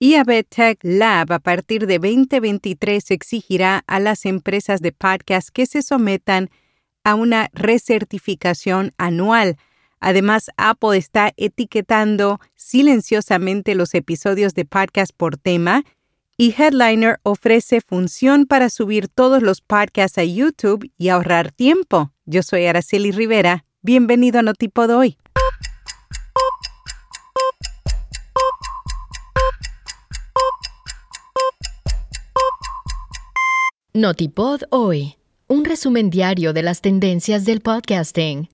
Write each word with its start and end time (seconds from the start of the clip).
IAB 0.00 0.44
Tech 0.48 0.78
Lab 0.82 1.32
a 1.32 1.40
partir 1.40 1.88
de 1.88 1.98
2023 1.98 3.10
exigirá 3.10 3.82
a 3.88 3.98
las 3.98 4.26
empresas 4.26 4.80
de 4.80 4.92
podcast 4.92 5.48
que 5.48 5.66
se 5.66 5.82
sometan 5.82 6.50
a 7.02 7.16
una 7.16 7.50
recertificación 7.52 8.92
anual. 8.96 9.56
Además, 9.98 10.52
Apple 10.56 10.96
está 10.96 11.32
etiquetando 11.36 12.38
silenciosamente 12.54 13.74
los 13.74 13.92
episodios 13.94 14.54
de 14.54 14.64
podcast 14.64 15.12
por 15.16 15.36
tema 15.36 15.82
y 16.36 16.54
Headliner 16.56 17.18
ofrece 17.24 17.80
función 17.80 18.46
para 18.46 18.70
subir 18.70 19.08
todos 19.08 19.42
los 19.42 19.60
podcasts 19.60 20.18
a 20.18 20.22
YouTube 20.22 20.88
y 20.96 21.08
ahorrar 21.08 21.50
tiempo. 21.50 22.12
Yo 22.24 22.44
soy 22.44 22.66
Araceli 22.66 23.10
Rivera. 23.10 23.64
Bienvenido 23.82 24.38
a 24.38 24.42
Notipod 24.42 24.90
hoy. 24.90 25.18
Notipod 33.94 34.64
hoy. 34.68 35.14
Un 35.46 35.64
resumen 35.64 36.10
diario 36.10 36.52
de 36.52 36.62
las 36.62 36.82
tendencias 36.82 37.46
del 37.46 37.62
podcasting. 37.62 38.50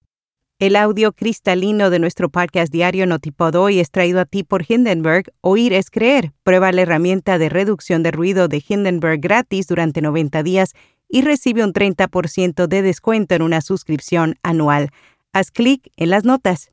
El 0.61 0.77
audio 0.77 1.12
cristalino 1.12 1.91
de 1.91 1.98
nuestro 1.98 2.29
podcast 2.29 2.73
diario 2.73 3.05
Notipod 3.05 3.56
hoy 3.56 3.80
es 3.80 3.91
traído 3.91 4.20
a 4.20 4.27
ti 4.27 4.45
por 4.45 4.65
Hindenburg. 4.66 5.33
Oír 5.41 5.73
es 5.73 5.91
creer. 5.91 6.33
Prueba 6.45 6.70
la 6.70 6.83
herramienta 6.83 7.37
de 7.39 7.48
reducción 7.48 8.05
de 8.05 8.12
ruido 8.12 8.47
de 8.47 8.62
Hindenburg 8.66 9.19
gratis 9.20 9.66
durante 9.66 10.01
90 10.02 10.45
días 10.45 10.70
y 11.09 11.23
recibe 11.23 11.64
un 11.64 11.73
30% 11.73 12.69
de 12.69 12.83
descuento 12.83 13.34
en 13.34 13.42
una 13.42 13.61
suscripción 13.61 14.37
anual. 14.45 14.91
Haz 15.33 15.51
clic 15.51 15.91
en 15.97 16.11
las 16.11 16.25
notas. 16.25 16.70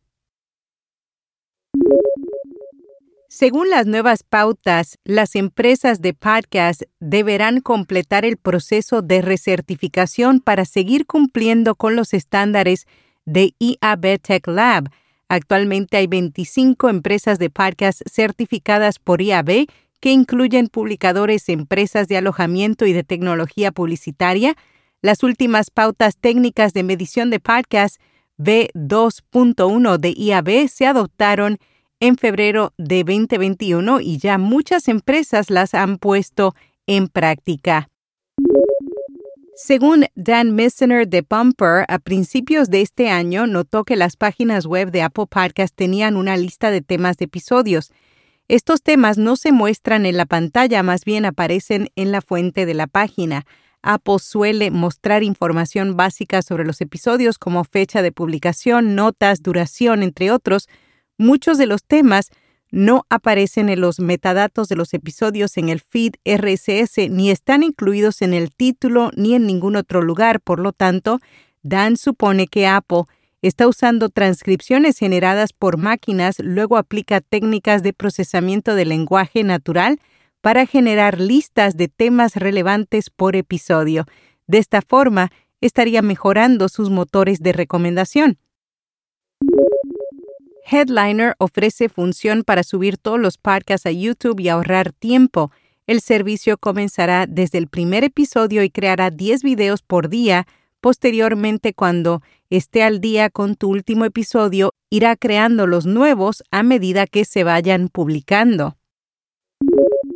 Según 3.34 3.70
las 3.70 3.88
nuevas 3.88 4.24
pautas, 4.24 5.00
las 5.06 5.38
empresas 5.38 6.02
de 6.02 6.14
podcast 6.14 6.82
deberán 7.00 7.62
completar 7.62 8.26
el 8.26 8.36
proceso 8.36 9.02
de 9.02 9.22
recertificación 9.22 10.42
para 10.42 10.66
seguir 10.66 11.06
cumpliendo 11.06 11.76
con 11.76 11.96
los 11.96 12.14
estándares 12.14 12.88
de 13.24 13.54
IAB 13.58 14.20
Tech 14.20 14.46
Lab. 14.48 14.90
Actualmente 15.30 15.96
hay 15.96 16.08
25 16.08 16.90
empresas 16.90 17.40
de 17.40 17.50
podcast 17.50 18.02
certificadas 18.06 19.00
por 19.00 19.22
IAB 19.22 19.66
que 20.02 20.12
incluyen 20.12 20.68
publicadores, 20.68 21.48
empresas 21.48 22.10
de 22.10 22.18
alojamiento 22.18 22.86
y 22.86 22.92
de 22.92 23.06
tecnología 23.06 23.72
publicitaria. 23.72 24.58
Las 25.02 25.24
últimas 25.24 25.70
pautas 25.70 26.18
técnicas 26.18 26.74
de 26.74 26.84
medición 26.84 27.30
de 27.30 27.40
podcast 27.40 27.96
B2.1 28.38 30.00
de 30.00 30.10
IAB 30.18 30.68
se 30.68 30.86
adoptaron 30.86 31.60
en 32.02 32.18
febrero 32.18 32.74
de 32.78 33.04
2021 33.06 34.02
y 34.02 34.18
ya 34.18 34.38
muchas 34.38 34.90
empresas 34.90 35.50
las 35.50 35.74
han 35.74 35.98
puesto 35.98 36.54
en 36.88 37.08
práctica. 37.08 37.88
Según 39.56 40.06
Dan 40.16 40.56
Missener 40.56 41.08
de 41.08 41.22
Bumper, 41.22 41.86
a 41.88 42.00
principios 42.00 42.72
de 42.72 42.82
este 42.82 43.10
año 43.10 43.46
notó 43.46 43.84
que 43.84 43.96
las 43.96 44.18
páginas 44.18 44.66
web 44.66 44.90
de 44.90 45.04
Apple 45.04 45.28
Podcast 45.30 45.76
tenían 45.76 46.18
una 46.18 46.36
lista 46.36 46.72
de 46.72 46.82
temas 46.82 47.18
de 47.18 47.26
episodios. 47.26 47.92
Estos 48.48 48.82
temas 48.82 49.20
no 49.20 49.36
se 49.36 49.52
muestran 49.52 50.08
en 50.08 50.18
la 50.18 50.26
pantalla, 50.26 50.82
más 50.82 51.06
bien 51.06 51.26
aparecen 51.26 51.90
en 51.96 52.12
la 52.12 52.22
fuente 52.22 52.66
de 52.66 52.74
la 52.74 52.88
página. 52.88 53.46
Apple 53.84 54.18
suele 54.20 54.72
mostrar 54.72 55.22
información 55.22 55.96
básica 55.96 56.42
sobre 56.42 56.66
los 56.66 56.82
episodios 56.82 57.38
como 57.38 57.64
fecha 57.64 58.02
de 58.02 58.12
publicación, 58.12 58.96
notas, 58.96 59.44
duración, 59.44 60.02
entre 60.02 60.32
otros, 60.32 60.68
Muchos 61.22 61.60
de 61.60 61.68
los 61.68 61.84
temas 61.84 62.32
no 62.72 63.06
aparecen 63.08 63.70
en 63.70 63.80
los 63.80 64.00
metadatos 64.00 64.70
de 64.70 64.76
los 64.76 64.92
episodios 64.96 65.56
en 65.58 65.70
el 65.70 65.80
feed 65.80 66.14
RSS 66.26 67.12
ni 67.12 67.30
están 67.30 67.62
incluidos 67.62 68.24
en 68.24 68.34
el 68.34 68.52
título 68.52 69.12
ni 69.16 69.36
en 69.36 69.46
ningún 69.46 69.76
otro 69.76 70.02
lugar. 70.02 70.42
Por 70.42 70.60
lo 70.60 70.74
tanto, 70.74 71.20
Dan 71.62 71.96
supone 71.96 72.48
que 72.48 72.66
Apple 72.66 73.04
está 73.44 73.68
usando 73.68 74.10
transcripciones 74.10 74.98
generadas 74.98 75.54
por 75.54 75.78
máquinas, 75.78 76.40
luego 76.40 76.76
aplica 76.76 77.22
técnicas 77.22 77.84
de 77.84 77.94
procesamiento 77.94 78.74
de 78.74 78.86
lenguaje 78.86 79.44
natural 79.44 80.00
para 80.42 80.66
generar 80.66 81.22
listas 81.22 81.78
de 81.78 81.88
temas 81.88 82.36
relevantes 82.36 83.12
por 83.12 83.36
episodio. 83.36 84.08
De 84.48 84.58
esta 84.58 84.82
forma, 84.82 85.30
estaría 85.62 86.02
mejorando 86.02 86.68
sus 86.68 86.90
motores 86.90 87.44
de 87.44 87.54
recomendación. 87.54 88.40
Headliner 90.66 91.36
ofrece 91.38 91.90
función 91.90 92.44
para 92.44 92.64
subir 92.64 92.98
todos 92.98 93.20
los 93.20 93.38
podcasts 93.38 93.86
a 93.86 93.92
YouTube 93.92 94.40
y 94.40 94.50
ahorrar 94.50 94.92
tiempo. 94.92 95.52
El 95.88 96.02
servicio 96.02 96.58
comenzará 96.58 97.26
desde 97.28 97.58
el 97.58 97.68
primer 97.68 98.04
episodio 98.04 98.64
y 98.64 98.70
creará 98.70 99.10
10 99.10 99.44
videos 99.44 99.82
por 99.82 100.10
día. 100.10 100.48
Posteriormente, 100.80 101.74
cuando 101.74 102.22
esté 102.50 102.84
al 102.84 103.02
día 103.02 103.30
con 103.30 103.56
tu 103.56 103.70
último 103.70 104.06
episodio, 104.06 104.74
irá 104.90 105.16
creando 105.16 105.68
los 105.68 105.86
nuevos 105.86 106.44
a 106.52 106.64
medida 106.64 107.08
que 107.08 107.26
se 107.26 107.44
vayan 107.44 107.88
publicando. 107.90 108.78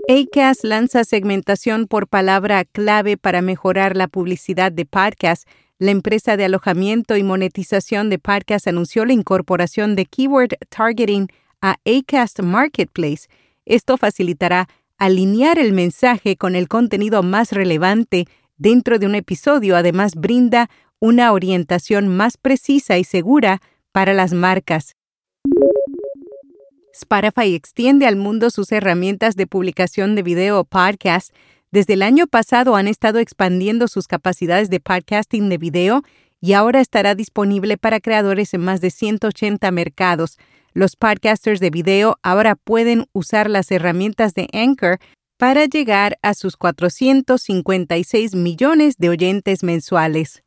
Acast 0.08 0.64
lanza 0.64 1.04
segmentación 1.04 1.88
por 1.88 2.08
palabra 2.08 2.64
clave 2.64 3.18
para 3.18 3.42
mejorar 3.42 3.96
la 3.98 4.08
publicidad 4.08 4.72
de 4.72 4.86
podcasts 4.86 5.46
la 5.78 5.92
empresa 5.92 6.38
de 6.38 6.46
alojamiento 6.46 7.18
y 7.18 7.24
monetización 7.24 8.10
de 8.10 8.20
podcasts 8.20 8.68
anunció 8.68 9.06
la 9.06 9.14
incorporación 9.14 9.96
de 9.96 10.06
keyword 10.06 10.58
targeting 10.70 11.28
a 11.62 11.76
Acast 11.86 12.40
Marketplace. 12.40 13.28
Esto 13.66 13.98
facilitará 13.98 14.68
alinear 14.98 15.60
el 15.60 15.74
mensaje 15.74 16.38
con 16.38 16.56
el 16.56 16.68
contenido 16.68 17.24
más 17.24 17.52
relevante 17.52 18.26
dentro 18.58 19.00
de 19.00 19.06
un 19.06 19.16
episodio. 19.16 19.76
Además, 19.76 20.16
brinda 20.16 20.70
una 21.00 21.34
orientación 21.34 22.08
más 22.08 22.38
precisa 22.38 22.98
y 22.98 23.04
segura 23.04 23.62
para 23.92 24.14
las 24.14 24.34
marcas. 24.34 24.96
Spotify 26.94 27.54
extiende 27.54 28.06
al 28.06 28.16
mundo 28.16 28.50
sus 28.50 28.72
herramientas 28.72 29.36
de 29.36 29.48
publicación 29.48 30.16
de 30.16 30.24
video 30.24 30.64
podcast 30.64 31.36
desde 31.72 31.94
el 31.94 32.04
año 32.04 32.28
pasado 32.28 32.76
han 32.76 32.88
estado 32.88 33.20
expandiendo 33.20 33.88
sus 33.88 34.08
capacidades 34.08 34.70
de 34.70 34.80
podcasting 34.80 35.50
de 35.50 35.58
video 35.58 36.04
y 36.42 36.54
ahora 36.54 36.80
estará 36.80 37.16
disponible 37.16 37.78
para 37.78 38.00
creadores 38.00 38.54
en 38.54 38.62
más 38.62 38.82
de 38.82 38.92
180 38.92 39.72
mercados. 39.72 40.38
Los 40.74 40.96
podcasters 40.96 41.60
de 41.60 41.70
video 41.70 42.18
ahora 42.22 42.56
pueden 42.56 43.06
usar 43.14 43.50
las 43.50 43.72
herramientas 43.72 44.34
de 44.34 44.48
Anchor 44.54 45.00
para 45.38 45.66
llegar 45.66 46.18
a 46.22 46.34
sus 46.34 46.56
456 46.56 48.36
millones 48.36 48.98
de 48.98 49.10
oyentes 49.10 49.64
mensuales. 49.64 50.44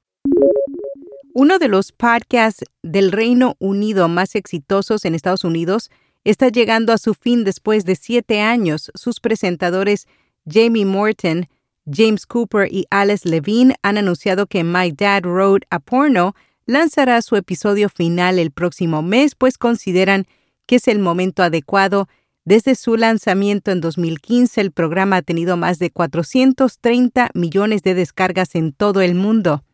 Uno 1.34 1.58
de 1.58 1.68
los 1.68 1.92
podcasts 1.92 2.64
del 2.82 3.12
Reino 3.12 3.56
Unido 3.58 4.08
más 4.08 4.34
exitosos 4.34 5.04
en 5.04 5.14
Estados 5.14 5.44
Unidos 5.44 5.90
está 6.24 6.48
llegando 6.48 6.92
a 6.92 6.98
su 6.98 7.14
fin 7.14 7.44
después 7.44 7.84
de 7.84 7.96
siete 7.96 8.40
años. 8.40 8.90
Sus 8.94 9.20
presentadores 9.20 10.06
Jamie 10.50 10.84
Morton, 10.84 11.46
James 11.90 12.26
Cooper 12.26 12.68
y 12.72 12.86
Alice 12.90 13.28
Levine 13.28 13.74
han 13.82 13.98
anunciado 13.98 14.46
que 14.46 14.64
My 14.64 14.92
Dad 14.92 15.22
Wrote 15.24 15.66
a 15.70 15.78
Porno 15.78 16.34
lanzará 16.66 17.22
su 17.22 17.36
episodio 17.36 17.88
final 17.88 18.38
el 18.38 18.50
próximo 18.50 19.02
mes, 19.02 19.34
pues 19.34 19.58
consideran 19.58 20.26
que 20.66 20.76
es 20.76 20.88
el 20.88 20.98
momento 20.98 21.42
adecuado. 21.42 22.08
Desde 22.44 22.74
su 22.74 22.96
lanzamiento 22.96 23.70
en 23.70 23.80
2015, 23.80 24.60
el 24.60 24.72
programa 24.72 25.16
ha 25.16 25.22
tenido 25.22 25.56
más 25.56 25.78
de 25.78 25.90
430 25.90 27.30
millones 27.34 27.82
de 27.82 27.94
descargas 27.94 28.54
en 28.54 28.72
todo 28.72 29.00
el 29.00 29.14
mundo. 29.14 29.64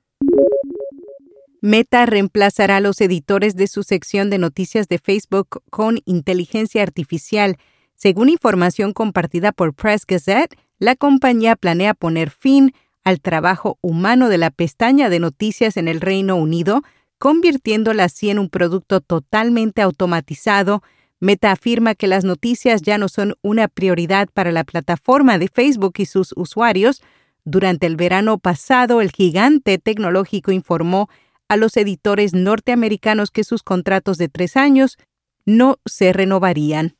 Meta 1.60 2.04
reemplazará 2.04 2.76
a 2.76 2.80
los 2.80 3.00
editores 3.00 3.56
de 3.56 3.66
su 3.68 3.82
sección 3.84 4.28
de 4.28 4.38
noticias 4.38 4.86
de 4.86 4.98
Facebook 4.98 5.62
con 5.70 6.00
inteligencia 6.04 6.82
artificial. 6.82 7.56
Según 7.94 8.28
información 8.28 8.92
compartida 8.92 9.50
por 9.50 9.72
Press 9.72 10.04
Gazette, 10.06 10.56
la 10.78 10.96
compañía 10.96 11.56
planea 11.56 11.94
poner 11.94 12.30
fin 12.30 12.72
al 13.04 13.20
trabajo 13.20 13.78
humano 13.82 14.28
de 14.28 14.38
la 14.38 14.50
pestaña 14.50 15.08
de 15.08 15.20
noticias 15.20 15.76
en 15.76 15.88
el 15.88 16.00
Reino 16.00 16.36
Unido, 16.36 16.82
convirtiéndola 17.18 18.04
así 18.04 18.30
en 18.30 18.38
un 18.38 18.48
producto 18.48 19.00
totalmente 19.00 19.82
automatizado. 19.82 20.82
Meta 21.20 21.52
afirma 21.52 21.94
que 21.94 22.06
las 22.06 22.24
noticias 22.24 22.82
ya 22.82 22.98
no 22.98 23.08
son 23.08 23.34
una 23.42 23.68
prioridad 23.68 24.28
para 24.32 24.52
la 24.52 24.64
plataforma 24.64 25.38
de 25.38 25.48
Facebook 25.48 25.94
y 25.98 26.06
sus 26.06 26.32
usuarios. 26.36 27.02
Durante 27.44 27.86
el 27.86 27.96
verano 27.96 28.38
pasado, 28.38 29.00
el 29.00 29.10
gigante 29.10 29.78
tecnológico 29.78 30.50
informó 30.50 31.08
a 31.48 31.56
los 31.56 31.76
editores 31.76 32.32
norteamericanos 32.32 33.30
que 33.30 33.44
sus 33.44 33.62
contratos 33.62 34.16
de 34.18 34.28
tres 34.28 34.56
años 34.56 34.96
no 35.44 35.76
se 35.84 36.12
renovarían 36.14 36.96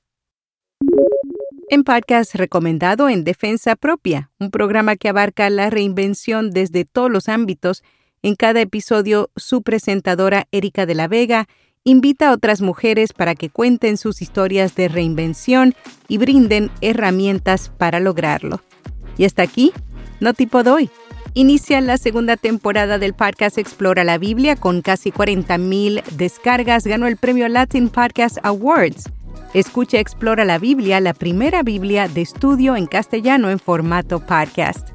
en 1.69 1.85
podcast 1.85 2.35
recomendado 2.35 3.09
en 3.09 3.25
Defensa 3.25 3.77
Propia, 3.77 4.31
un 4.39 4.51
programa 4.51 4.97
que 4.97 5.09
abarca 5.09 5.49
la 5.51 5.71
reinvención 5.71 6.51
desde 6.51 6.85
todos 6.85 7.11
los 7.11 7.29
ámbitos. 7.29 7.83
En 8.23 8.35
cada 8.35 8.61
episodio, 8.61 9.31
su 9.37 9.63
presentadora 9.63 10.47
Erika 10.53 10.87
de 10.87 10.95
la 10.95 11.09
Vega 11.09 11.47
invita 11.85 12.29
a 12.29 12.33
otras 12.33 12.61
mujeres 12.61 13.13
para 13.13 13.35
que 13.35 13.51
cuenten 13.51 13.97
sus 13.97 14.23
historias 14.23 14.75
de 14.75 14.89
reinvención 14.89 15.75
y 16.09 16.19
brinden 16.19 16.71
herramientas 16.81 17.71
para 17.77 18.01
lograrlo. 18.01 18.61
Y 19.17 19.25
hasta 19.25 19.43
aquí, 19.43 19.73
no 20.21 20.35
tipo 20.35 20.63
doy. 20.63 20.91
Inicia 21.35 21.81
la 21.81 21.99
segunda 21.99 22.37
temporada 22.37 22.99
del 22.99 23.15
podcast 23.15 23.59
Explora 23.59 24.05
la 24.05 24.19
Biblia 24.19 24.57
con 24.57 24.83
casi 24.83 25.11
40.000 25.11 26.05
descargas. 26.13 26.87
Ganó 26.87 27.07
el 27.07 27.17
premio 27.17 27.49
Latin 27.49 27.89
Podcast 27.89 28.39
Awards. 28.43 29.11
Escucha 29.55 30.01
Explora 30.01 30.45
la 30.45 30.59
Biblia, 30.59 30.99
la 30.99 31.15
primera 31.15 31.63
Biblia 31.63 32.09
de 32.09 32.23
estudio 32.23 32.75
en 32.75 32.87
castellano 32.87 33.51
en 33.51 33.61
formato 33.61 34.19
podcast. 34.19 34.94